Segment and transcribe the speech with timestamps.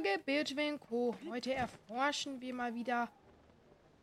[0.00, 1.14] Bildwin Co.
[1.28, 3.12] Heute erforschen wir mal wieder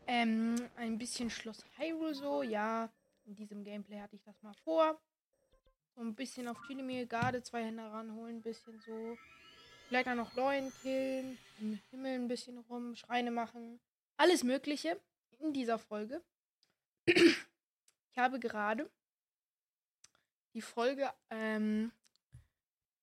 [0.06, 2.44] ähm, ein bisschen Schloss Hyrule so.
[2.44, 2.92] Ja,
[3.26, 5.02] in diesem Gameplay hatte ich das mal vor.
[5.96, 9.18] So ein bisschen auf Chilimir Garde zwei Hände ranholen, ein bisschen so.
[9.88, 13.80] Vielleicht auch noch Leuen killen, im Himmel ein bisschen rum, Schreine machen.
[14.16, 15.02] Alles Mögliche
[15.40, 16.22] in dieser Folge.
[17.06, 18.92] Ich habe gerade
[20.54, 21.92] die Folge ähm,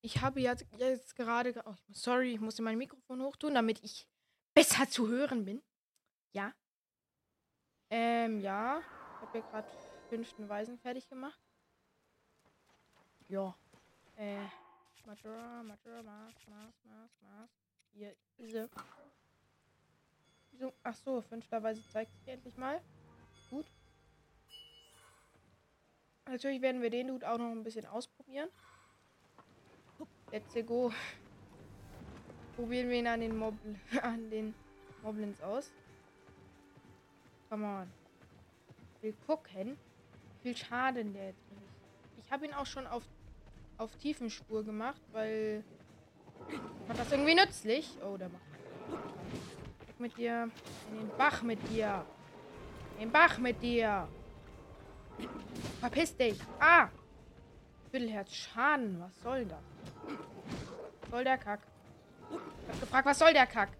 [0.06, 1.52] ich habe jetzt, jetzt gerade.
[1.66, 4.08] Oh, sorry, ich musste mein Mikrofon hochtun, damit ich
[4.54, 5.60] besser zu hören bin.
[6.32, 6.54] Ja.
[7.90, 8.78] Ähm, ja.
[8.78, 9.68] Ich habe ja gerade
[10.08, 11.40] fünften Weisen fertig gemacht.
[13.28, 13.56] Ja.
[14.16, 14.46] Äh.
[15.04, 17.50] Majora, Majora, Mars, Mars, Mars, Mars.
[17.92, 18.70] Hier, diese.
[20.52, 20.72] Wieso?
[20.84, 22.80] Ach so, fünfter Weise zeigt sich endlich mal.
[23.50, 23.66] Gut.
[26.27, 28.48] Natürlich werden wir den Dude auch noch ein bisschen ausprobieren.
[30.32, 30.92] Let's go.
[32.56, 33.55] Probieren wir ihn an den Mob
[34.02, 34.55] an den
[35.02, 35.70] Moblins aus.
[37.48, 37.91] Come on.
[39.02, 39.78] Will gucken,
[40.42, 42.24] wie viel Schaden der jetzt ist.
[42.24, 43.05] Ich habe ihn auch schon auf,
[43.78, 45.62] auf Tiefenspur gemacht, weil
[46.86, 47.96] war das irgendwie nützlich.
[48.02, 48.42] Oh, der macht.
[49.98, 50.50] Mit dir.
[50.90, 52.05] In den Bach mit dir.
[52.96, 54.06] In den Bach mit dir.
[55.80, 56.38] Verpiss dich.
[56.58, 56.88] Ah!
[57.90, 59.00] Viertelherz Schaden.
[59.00, 59.75] Was soll das?
[61.10, 61.60] Soll der Kack?
[62.30, 63.70] Ich hab gefragt, was soll der Kack?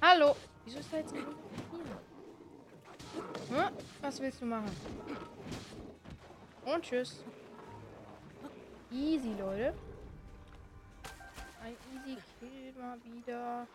[0.00, 0.36] Hallo?
[0.64, 1.24] Wieso ist da jetzt ein
[3.48, 3.70] hm?
[4.00, 4.70] Was willst du machen?
[6.64, 7.22] Und tschüss.
[8.90, 9.74] Easy, Leute.
[11.62, 13.66] Ein easy Kill mal wieder.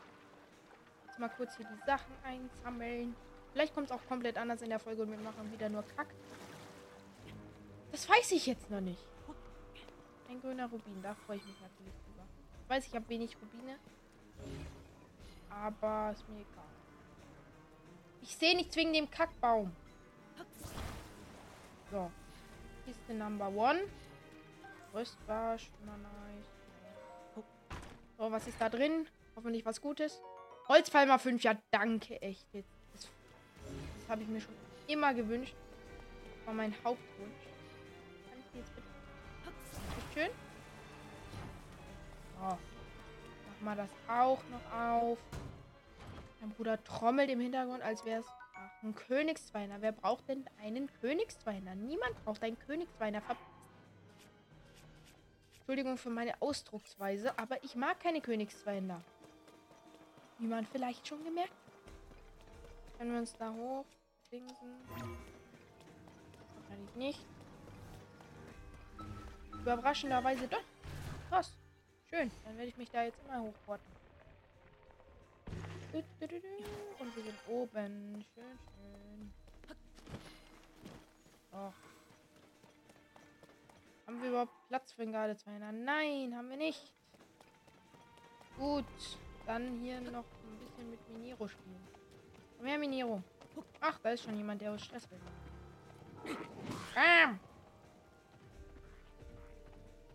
[1.05, 3.15] Jetzt mal kurz hier die Sachen einsammeln.
[3.53, 6.07] Vielleicht kommt es auch komplett anders in der Folge und wir machen wieder nur Kack.
[7.91, 9.03] Das weiß ich jetzt noch nicht.
[10.29, 12.08] Ein grüner Rubin, da freue ich mich natürlich.
[12.69, 13.79] Ich weiß, ich habe wenig Rubine.
[15.49, 16.63] Aber ist mir egal.
[18.21, 19.71] Ich sehe nicht wegen dem Kackbaum.
[21.89, 22.11] So.
[22.85, 23.79] Kiste Number One.
[24.93, 27.43] Immer nice.
[28.19, 29.07] So, was ist da drin?
[29.35, 30.21] Hoffentlich was Gutes.
[30.67, 32.45] Holzfall mal 5, ja danke, echt.
[32.53, 32.63] Das,
[32.93, 34.53] das habe ich mir schon
[34.85, 35.55] immer gewünscht.
[36.37, 37.47] Das war mein Hauptwunsch.
[38.29, 38.87] Kann ich jetzt bitte
[40.13, 40.48] schön.
[42.39, 42.45] So.
[42.45, 45.17] Mach mal das auch noch auf.
[46.39, 48.27] Mein Bruder trommelt im Hintergrund, als wäre es
[48.81, 49.81] ein Königsweiner.
[49.81, 51.75] Wer braucht denn einen Königsweiner?
[51.75, 53.21] Niemand braucht einen Königsweiner.
[53.21, 53.35] Ver
[55.59, 59.01] Entschuldigung für meine Ausdrucksweise, aber ich mag keine Königsweiner.
[60.39, 62.97] Wie man vielleicht schon gemerkt hat.
[62.97, 63.85] Können wir uns da hoch
[64.31, 64.73] dingsen?
[66.55, 67.25] Wahrscheinlich nicht.
[69.53, 70.63] Überraschenderweise doch.
[71.29, 71.58] Krass.
[72.09, 72.31] Schön.
[72.45, 73.85] Dann werde ich mich da jetzt immer hochporten.
[75.91, 78.25] Und wir sind oben.
[78.33, 79.33] Schön, schön.
[81.51, 81.71] Oh.
[84.05, 85.71] Haben wir überhaupt Platz für einen Gardezweiner?
[85.71, 86.93] Nein, haben wir nicht.
[88.57, 88.85] Gut.
[89.45, 91.87] Dann hier noch ein bisschen mit Miniro spielen.
[92.57, 93.23] Komm her, Miniro.
[93.81, 95.19] Ach, da ist schon jemand, der aus Stress will.
[96.93, 97.39] Bam!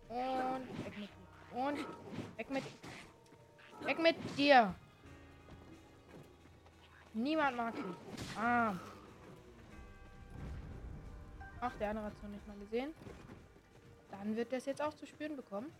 [0.09, 1.09] Und weg mit.
[1.55, 1.79] Und
[2.37, 2.63] weg mit
[3.85, 4.73] Weg mit dir.
[7.13, 7.85] Niemand mag dich.
[8.37, 8.73] Ah.
[11.61, 12.93] Ach, der andere hat es noch nicht mal gesehen.
[14.11, 15.71] Dann wird das jetzt auch zu spüren bekommen.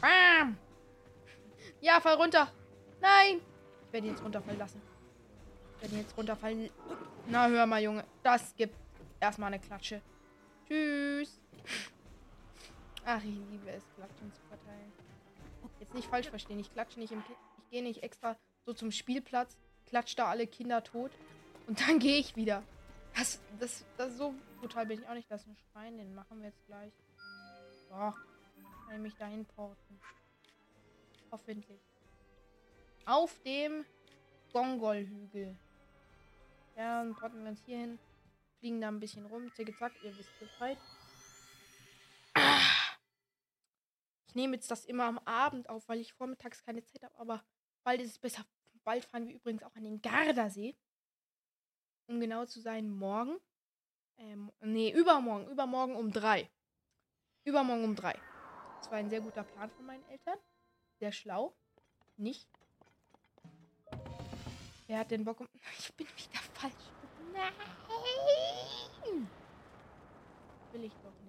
[0.00, 0.56] Bam!
[1.80, 2.52] Ja, fall runter.
[3.00, 3.40] Nein!
[3.86, 4.82] Ich werde ihn jetzt runterfallen lassen.
[5.76, 6.70] Ich werde ihn jetzt runterfallen.
[7.26, 8.04] Na, hör mal, Junge.
[8.22, 8.74] Das gibt
[9.20, 10.02] erstmal eine Klatsche.
[10.66, 11.40] Tschüss.
[13.10, 14.92] Ach, ich liebe es, Klatschen zu verteilen.
[15.80, 18.90] Jetzt nicht falsch verstehen, ich klatsche nicht im Ki Ich gehe nicht extra so zum
[18.90, 19.56] Spielplatz,
[19.86, 21.10] klatsche da alle Kinder tot
[21.66, 22.62] und dann gehe ich wieder.
[23.16, 25.30] Das, das, das so brutal bin ich auch nicht.
[25.30, 26.92] Das ist ein Schwein, den machen wir jetzt gleich.
[27.88, 29.98] So, kann ich mich dahin porten.
[31.32, 31.80] Hoffentlich.
[33.06, 33.86] Auf dem
[34.52, 35.56] Gongol-Hügel.
[36.76, 37.98] Ja, dann porten wir uns hier hin.
[38.58, 39.50] Fliegen da ein bisschen rum.
[39.54, 40.76] Zicke zack, ihr wisst Bescheid.
[44.28, 47.42] Ich nehme jetzt das immer am Abend auf, weil ich vormittags keine Zeit habe, aber
[47.82, 48.44] bald ist es besser.
[48.84, 50.76] Bald fahren wir übrigens auch an den Gardasee.
[52.06, 53.38] Um genau zu sein, morgen.
[54.18, 55.48] Ähm, nee, übermorgen.
[55.50, 56.50] Übermorgen um drei.
[57.44, 58.18] Übermorgen um drei.
[58.78, 60.38] Das war ein sehr guter Plan von meinen Eltern.
[60.98, 61.54] Sehr schlau.
[62.16, 62.48] Nicht.
[64.86, 65.48] Wer hat den Bock um.
[65.78, 66.74] Ich bin wieder falsch.
[67.32, 69.28] Nein!
[70.72, 71.27] Will ich doch nicht.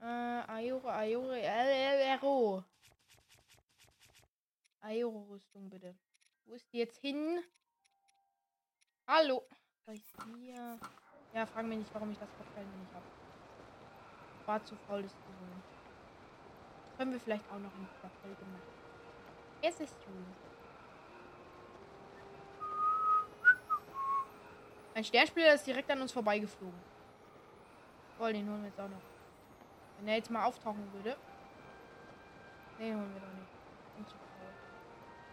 [0.00, 2.64] Äh, Ayore, Ayore, Ero.
[4.80, 5.94] Aero-Rüstung, bitte.
[6.46, 7.42] Wo ist die jetzt hin?
[9.06, 9.46] Hallo.
[9.86, 10.04] Ist
[10.34, 10.78] hier?
[11.34, 13.04] Ja, fragen mich nicht, warum ich das Kopfteil nicht habe.
[14.46, 15.62] War zu faul, das zu holen.
[16.96, 18.62] Können wir vielleicht auch noch in dieser Folge machen.
[19.62, 20.24] Es ist Juli.
[24.94, 26.80] Ein Sternspieler ist direkt an uns vorbeigeflogen.
[28.16, 29.09] Voll, den holen wir jetzt auch noch.
[30.00, 31.14] Wenn er jetzt mal auftauchen würde.
[32.78, 33.52] Nee, holen wir doch nicht.
[33.98, 34.16] Und zu.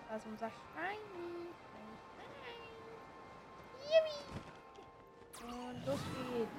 [0.10, 1.48] Da ist unser Shiny.
[3.80, 4.28] Yippie.
[5.46, 6.52] Und los geht's.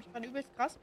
[0.00, 0.78] Ich gerade übelst krass.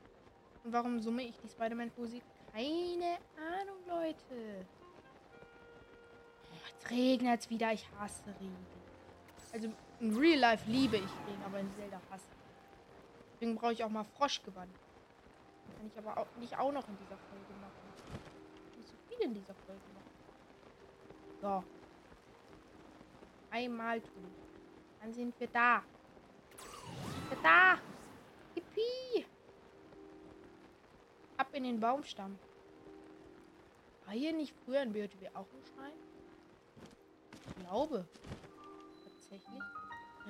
[0.63, 2.23] Und warum summe ich die Spider-Man-Musik?
[2.51, 4.65] Keine Ahnung, Leute.
[6.51, 7.71] Oh, jetzt regnet es wieder.
[7.71, 8.65] Ich hasse Regen.
[9.53, 9.69] Also
[9.99, 12.25] in Real Life liebe ich Regen, aber in Zelda hasse.
[13.33, 14.71] Deswegen brauche ich auch mal Froschgewand.
[15.77, 18.77] Kann ich aber auch nicht auch noch in dieser Folge machen.
[18.77, 20.05] Nicht so viel in dieser Folge machen.
[21.41, 21.63] So.
[23.51, 24.31] Einmal tun.
[25.01, 25.83] Dann sind wir da.
[26.57, 27.77] Sind wir da.
[28.55, 29.25] Yippie.
[31.37, 32.37] Ab in den Baumstamm.
[34.05, 35.93] War hier nicht früher ein BOTW auch ein Schrein?
[37.33, 38.07] Ich glaube.
[39.03, 39.61] Tatsächlich.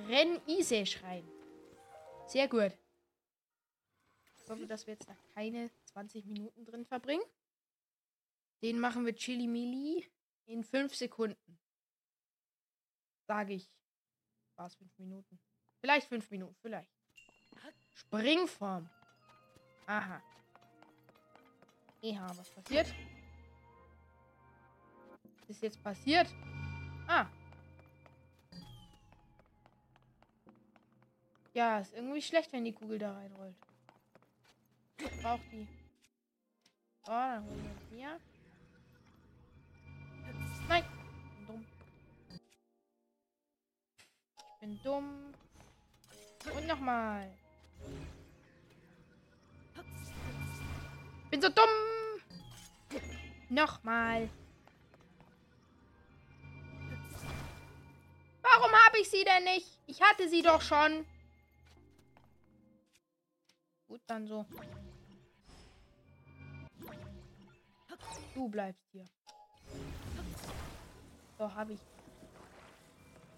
[0.07, 1.27] Renn-Ise-Schrein.
[2.27, 2.71] Sehr gut.
[4.37, 7.23] Ich hoffe, dass wir jetzt da keine 20 Minuten drin verbringen.
[8.61, 10.05] Den machen wir Chili Mili
[10.45, 11.59] in 5 Sekunden.
[13.27, 13.71] Sage ich.
[14.55, 15.39] War es 5 Minuten?
[15.79, 16.91] Vielleicht 5 Minuten, vielleicht.
[17.93, 18.89] Springform.
[19.87, 20.21] Aha.
[22.01, 22.93] Eha, was passiert?
[25.41, 26.27] Was ist jetzt passiert?
[27.07, 27.27] Ah.
[31.55, 33.55] Ja, ist irgendwie schlecht, wenn die Kugel da reinrollt.
[34.97, 35.65] Ich brauch die.
[37.05, 38.19] So, dann holen wir uns hier.
[40.67, 40.83] Nein!
[41.39, 41.65] Ich bin dumm.
[44.37, 45.33] Ich bin dumm.
[46.57, 47.33] Und nochmal.
[51.31, 51.69] Bin so dumm.
[53.47, 54.29] Nochmal.
[58.41, 59.79] Warum habe ich sie denn nicht?
[59.87, 61.05] Ich hatte sie doch schon.
[63.95, 64.45] Gut, dann so.
[68.33, 69.05] Du bleibst hier.
[71.37, 71.79] So, habe ich.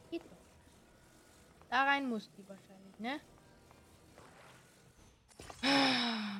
[0.09, 1.69] Geht doch.
[1.69, 3.21] Da rein muss die wahrscheinlich, ne?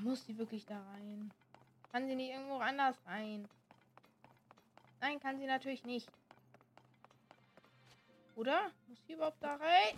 [0.02, 1.32] Muss die wirklich da rein?
[1.92, 3.48] Kann sie nicht irgendwo anders rein?
[5.00, 6.10] Nein, kann sie natürlich nicht.
[8.36, 8.72] Oder?
[8.88, 9.96] Muss sie überhaupt da rein?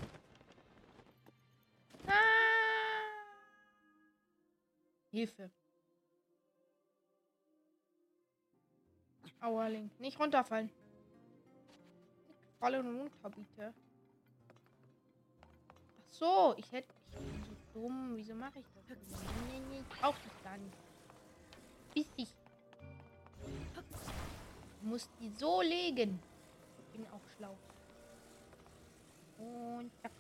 [2.06, 2.48] Ah!
[5.11, 5.49] Hilfe.
[9.42, 9.99] Aua, Link.
[9.99, 10.69] Nicht runterfallen.
[12.59, 13.73] Falle runter, bitte.
[15.97, 16.94] Ach so, ich hätte...
[17.11, 18.16] Ich bin so dumm.
[18.16, 18.97] Wieso mache ich das?
[19.49, 20.78] Nee, nee, ich brauch dich gar nicht.
[21.94, 22.35] Bis ich.
[24.81, 26.19] Muss die so legen.
[26.80, 27.57] Ich bin auch schlau.
[29.37, 30.11] Und zack.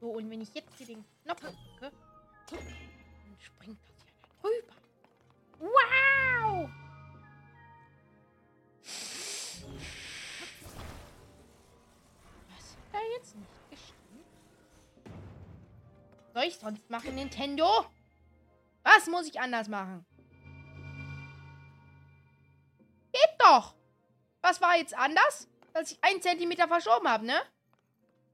[0.00, 1.92] So, und wenn ich jetzt hier den Knopf drücke,
[2.58, 4.74] dann springt das ja dann rüber.
[5.58, 6.70] Wow!
[12.48, 14.26] Was hat da jetzt nicht gestimmt?
[16.34, 17.86] Soll ich sonst machen, Nintendo?
[18.82, 20.06] Was muss ich anders machen?
[23.12, 23.74] Geht doch!
[24.42, 25.48] Was war jetzt anders?
[25.72, 27.40] Dass ich einen Zentimeter verschoben habe, ne?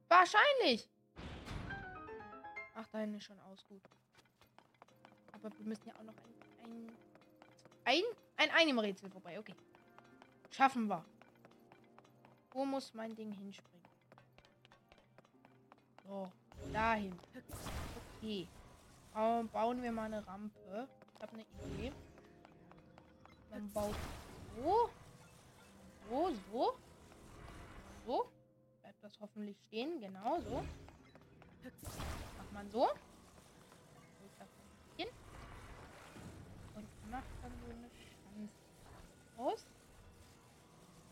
[0.08, 0.88] Wahrscheinlich.
[2.74, 3.64] Ach, da hinten ist schon aus.
[3.68, 3.82] Gut.
[5.36, 6.14] Aber wir müssen ja auch noch
[6.64, 6.88] ein,
[7.84, 8.02] ein, ein,
[8.38, 9.38] ein einem Rätsel vorbei.
[9.38, 9.54] Okay.
[10.50, 11.04] Schaffen wir.
[12.52, 13.86] Wo muss mein Ding hinspringen?
[16.06, 16.32] So,
[16.72, 17.14] dahin.
[18.16, 18.48] Okay.
[19.14, 20.88] Ähm, bauen wir mal eine Rampe.
[21.14, 21.92] Ich habe eine Idee.
[23.50, 23.94] Dann baut
[24.56, 24.90] so.
[26.08, 26.78] So, so.
[28.06, 28.30] So.
[28.80, 30.00] Bleibt das hoffentlich stehen.
[30.00, 30.64] Genau so.
[32.38, 32.88] Macht man so.
[36.74, 38.52] Und macht dann so eine Schanze
[39.38, 39.66] aus.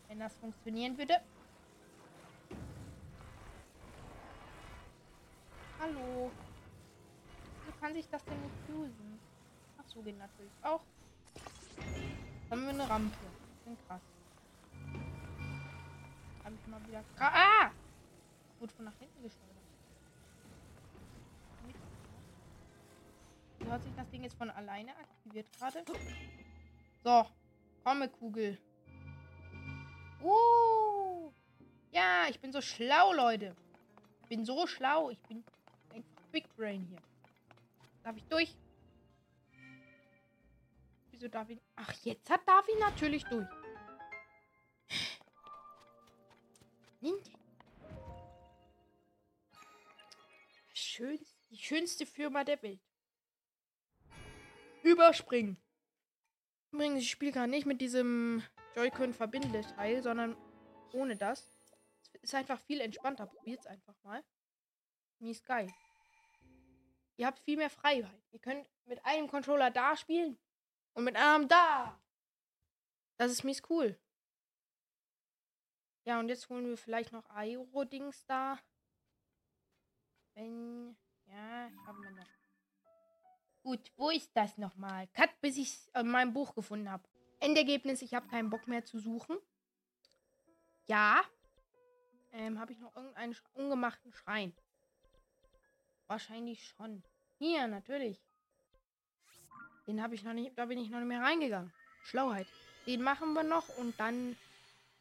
[0.07, 1.15] Wenn das funktionieren würde.
[5.79, 6.31] Hallo.
[7.65, 9.19] Wie kann sich das denn nicht lösen?
[9.79, 10.81] Ach so, geht natürlich auch.
[12.49, 13.25] Dann haben wir eine Rampe.
[13.65, 14.01] Bin krass.
[16.43, 17.03] Habe ich mal wieder.
[17.17, 17.71] Ah!
[18.59, 19.64] Wurde von nach hinten gesteuert.
[23.75, 25.83] Hat sich das Ding jetzt von alleine aktiviert gerade?
[27.03, 27.25] So.
[27.83, 28.57] Komme, Kugel.
[30.23, 31.29] Uh.
[31.91, 33.53] Ja, ich bin so schlau, Leute.
[34.21, 35.09] Ich bin so schlau.
[35.09, 35.43] Ich bin
[35.93, 37.01] einfach Big Brain hier.
[38.01, 38.55] Darf ich durch?
[41.11, 41.59] Wieso darf ich...
[41.75, 43.47] Ach, jetzt hat Davi natürlich durch.
[50.73, 52.79] Schönste, die schönste Firma der Welt.
[54.85, 55.57] Überspringen.
[56.71, 58.43] Übrigens, ich spiele gar nicht mit diesem
[58.75, 60.37] Joy-Con-Verbindeteil, sondern
[60.93, 61.57] ohne das.
[62.13, 63.25] Es ist einfach viel entspannter.
[63.25, 64.23] Probiert es einfach mal.
[65.19, 65.73] Mies geil.
[67.17, 68.21] Ihr habt viel mehr Freiheit.
[68.31, 70.37] Ihr könnt mit einem Controller da spielen
[70.93, 71.99] und mit einem da.
[73.17, 73.99] Das ist mies cool.
[76.03, 78.59] Ja, und jetzt holen wir vielleicht noch Aero-Dings da.
[80.35, 80.95] Wenn.
[81.25, 82.44] Ja, haben wir noch.
[83.65, 85.07] Gut, wo ist das nochmal?
[85.07, 87.03] Cut, bis ich es in Buch gefunden habe.
[87.39, 89.39] Endergebnis, ich habe keinen Bock mehr zu suchen.
[90.85, 91.23] Ja.
[92.31, 94.53] Ähm, habe ich noch irgendeinen Sch ungemachten Schrein?
[96.05, 97.01] Wahrscheinlich schon.
[97.39, 98.23] Hier, natürlich.
[99.87, 101.73] Den habe ich noch nicht, da bin ich noch nicht mehr reingegangen.
[102.03, 102.45] Schlauheit.
[102.85, 104.37] Den machen wir noch und dann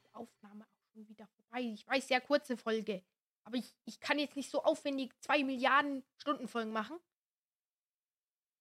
[0.05, 1.61] die Aufnahme auch schon wieder vorbei.
[1.61, 3.03] Ich weiß, sehr kurze Folge.
[3.45, 6.99] Aber ich, ich kann jetzt nicht so aufwendig zwei Milliarden Stunden Folgen machen.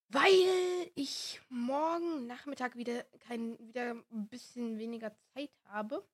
[0.09, 6.05] Weil ich morgen Nachmittag wieder kein, wieder ein bisschen weniger Zeit habe.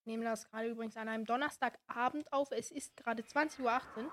[0.00, 2.50] Ich nehme das gerade übrigens an einem Donnerstagabend auf.
[2.50, 4.12] Es ist gerade 20.18 Uhr.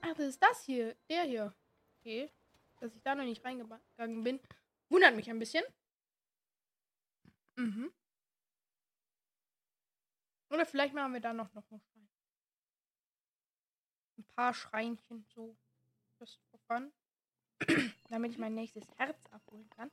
[0.00, 0.96] Ach, das ist das hier.
[1.08, 1.54] Der hier.
[2.00, 2.32] Okay.
[2.80, 4.40] Dass ich da noch nicht reingegangen bin.
[4.88, 5.64] Wundert mich ein bisschen.
[7.56, 7.92] Mhm.
[10.50, 12.08] Oder vielleicht machen wir da noch, noch einen Schrein.
[14.18, 15.56] Ein paar Schreinchen so.
[16.18, 16.92] Just for fun.
[18.08, 19.90] Damit ich mein nächstes Herz abholen kann.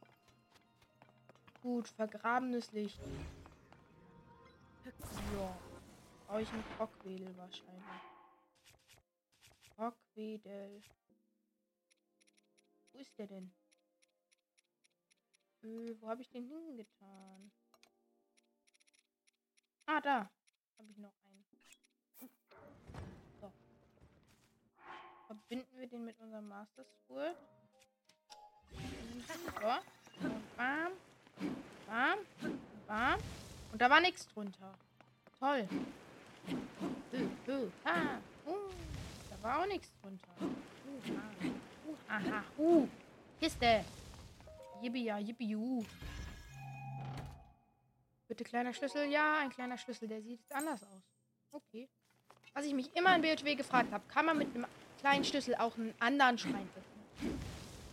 [1.62, 3.00] Gut, vergrabenes Licht.
[5.36, 5.58] Ja.
[6.28, 7.84] Brauche ich einen Krockwedel wahrscheinlich.
[9.76, 10.82] Krockwedel.
[12.92, 13.54] Wo ist der denn?
[15.64, 17.52] Äh, wo habe ich den hingetan?
[19.86, 20.30] Ah, da.
[20.78, 21.46] Habe ich noch einen.
[23.40, 23.52] So.
[25.28, 27.38] Verbinden wir den mit unserem Master Sword.
[29.62, 30.28] So.
[30.58, 30.92] Bam.
[31.88, 32.20] Bam.
[32.88, 33.20] Bam.
[33.72, 34.74] Und da war nichts drunter.
[35.40, 35.68] Toll.
[37.14, 38.20] Uh, uh, ha.
[38.46, 38.52] Uh.
[39.30, 40.28] Da war auch nichts drunter.
[40.42, 41.48] Uh, ha.
[41.88, 42.44] Uh, aha.
[42.58, 42.88] Uh.
[43.40, 43.86] Kiste.
[44.82, 45.86] Yippie, ja, yippie, ju.
[48.28, 49.10] Bitte kleiner Schlüssel.
[49.10, 50.08] Ja, ein kleiner Schlüssel.
[50.08, 51.04] Der sieht jetzt anders aus.
[51.52, 51.88] Okay.
[52.54, 54.66] Was ich mich immer in BHW gefragt habe, kann man mit einem
[55.00, 57.40] kleinen Schlüssel auch einen anderen Schrein öffnen?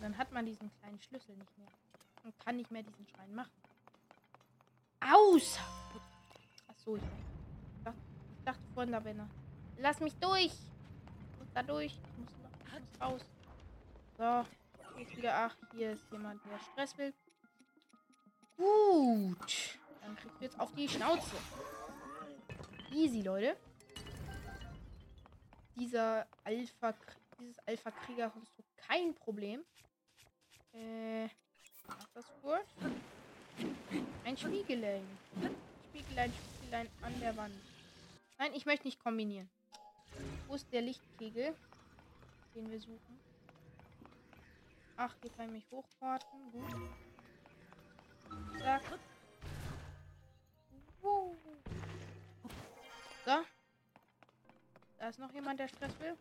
[0.00, 1.68] Dann hat man diesen kleinen Schlüssel nicht mehr.
[2.24, 3.52] Und kann nicht mehr diesen Schrein machen.
[5.00, 5.58] Aus!
[6.68, 7.02] Achso, ich
[7.84, 7.98] dachte,
[8.36, 9.28] ich dachte vorhin, da wäre
[9.78, 10.52] Lass mich durch!
[10.52, 11.92] Ich muss da durch.
[11.92, 13.22] Ich muss, ich muss raus.
[14.18, 14.44] So.
[14.98, 15.34] Jetzt wieder.
[15.34, 17.14] Ach, hier ist jemand, der Stress will.
[18.56, 19.78] Gut.
[20.02, 21.36] Dann kriegst du jetzt auf die Schnauze.
[22.92, 23.56] Easy, Leute.
[25.76, 26.94] Dieser Alpha,
[27.38, 29.64] dieses Alpha-Krieger-Konstrukt kein Problem.
[30.72, 31.24] Äh,
[31.86, 32.68] mach das kurz.
[34.24, 35.06] Ein Spiegelein.
[35.88, 37.54] Spiegelein, Spiegelein an der Wand.
[38.38, 39.50] Nein, ich möchte nicht kombinieren.
[40.46, 41.54] Wo ist der Lichtkegel,
[42.54, 43.20] den wir suchen?
[44.96, 46.52] Ach, hier kann ich mich hochwarten.
[46.52, 46.64] Gut.
[48.60, 48.82] Zack.
[51.02, 51.36] So.
[54.98, 56.14] Da ist noch jemand, der Stress will.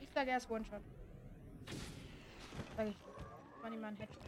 [0.00, 0.80] Ich sage erst One-Shot.
[2.76, 3.03] Sag ich.
[3.64, 4.22] War nicht mal ein Headshot.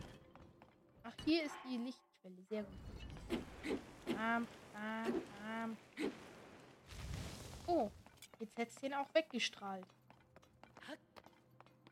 [1.05, 2.43] Ach, hier ist die Lichtquelle.
[2.49, 3.43] Sehr gut.
[4.07, 5.77] Bam, bam, bam.
[7.67, 7.91] Oh,
[8.41, 9.85] jetzt hättest du den auch weggestrahlt.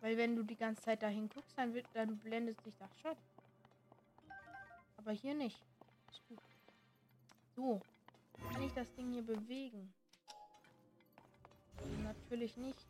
[0.00, 3.16] Weil wenn du die ganze Zeit dahin guckst, dann, wird, dann blendet sich das schon.
[4.96, 5.60] Aber hier nicht.
[6.12, 6.40] Ist gut.
[7.56, 7.82] So.
[8.54, 9.92] Kann ich das Ding hier bewegen?
[12.04, 12.86] Natürlich nicht.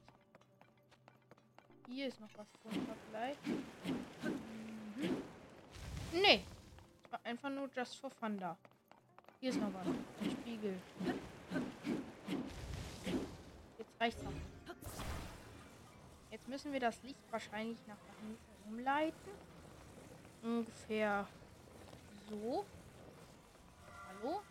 [1.86, 3.46] Hier ist noch was drunter vielleicht.
[3.46, 5.22] Mhm.
[6.12, 6.44] Nee.
[7.02, 8.56] Das war einfach nur just for fun da.
[9.40, 9.86] Hier ist noch was.
[9.86, 10.80] Ein Spiegel.
[13.78, 14.32] Jetzt reicht's noch.
[16.30, 18.38] Jetzt müssen wir das Licht wahrscheinlich nach hinten
[18.68, 19.30] umleiten.
[20.42, 21.26] Ungefähr
[22.28, 22.64] so.
[24.08, 24.42] Hallo?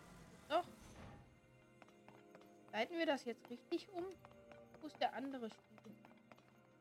[0.48, 0.64] Doch.
[2.72, 4.04] Leiten wir das jetzt richtig um?
[4.80, 5.73] Wo ist der andere Spiegel?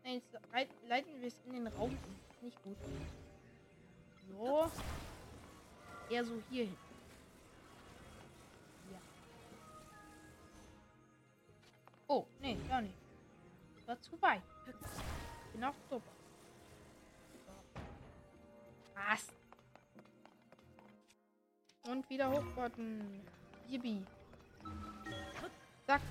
[0.03, 1.97] Jetzt leit- leiten wir es in den Raum.
[2.41, 2.75] Nicht gut.
[4.29, 4.69] So.
[6.09, 6.77] Eher so hier hin.
[8.91, 8.99] Ja.
[12.07, 12.95] Oh, nee, gar nicht.
[13.77, 14.41] Das war zu weit.
[15.53, 15.73] Genau.
[15.89, 16.01] So.
[18.95, 19.27] Was?
[21.87, 23.21] Und wieder hochbotten.
[23.67, 24.05] Yippie.
[25.85, 26.01] Zack.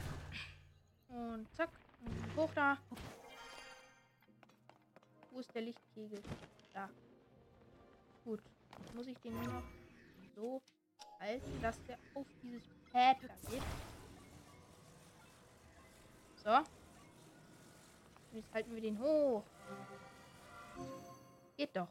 [1.09, 1.71] Und zack.
[2.05, 2.79] Und hoch da.
[5.33, 6.23] Wo ist der Lichtkegel?
[6.75, 6.91] Da.
[8.25, 8.43] Gut.
[8.79, 9.63] Jetzt muss ich den nur noch
[10.35, 10.63] so
[11.19, 12.63] halten, dass der auf dieses
[12.93, 13.63] Pad da geht.
[16.37, 16.51] So.
[16.51, 19.43] Und jetzt halten wir den hoch.
[21.57, 21.89] Geht doch.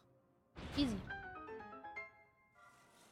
[0.77, 0.99] Easy.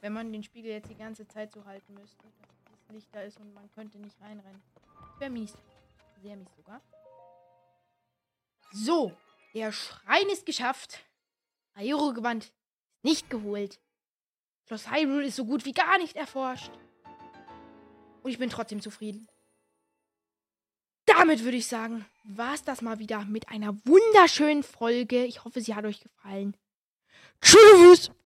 [0.02, 3.22] Wenn man den Spiegel jetzt die ganze Zeit so halten müsste, dass das Licht da
[3.22, 4.62] ist und man könnte nicht reinrennen.
[5.18, 5.58] Wäre mies.
[6.22, 6.82] Sehr mies sogar.
[8.72, 9.12] So,
[9.54, 11.00] der Schrein ist geschafft.
[11.74, 12.54] Aero-Gewand ist
[13.04, 13.80] nicht geholt.
[14.68, 16.72] Schloss Hyrule ist so gut wie gar nicht erforscht.
[18.22, 19.28] Und ich bin trotzdem zufrieden.
[21.06, 25.26] Damit würde ich sagen, war es das mal wieder mit einer wunderschönen Folge.
[25.26, 26.56] Ich hoffe, sie hat euch gefallen.
[27.42, 28.12] Tschüss!